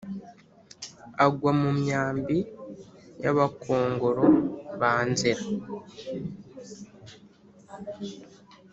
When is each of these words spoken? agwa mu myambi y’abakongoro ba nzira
agwa 1.25 1.51
mu 1.59 1.69
myambi 1.79 2.37
y’abakongoro 3.23 4.25
ba 4.79 4.93
nzira 5.09 5.43